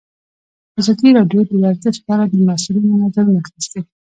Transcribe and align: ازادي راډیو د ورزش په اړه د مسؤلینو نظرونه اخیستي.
ازادي 0.79 1.09
راډیو 1.17 1.41
د 1.49 1.51
ورزش 1.63 1.95
په 2.05 2.09
اړه 2.15 2.25
د 2.31 2.33
مسؤلینو 2.49 2.99
نظرونه 3.03 3.39
اخیستي. 3.41 3.81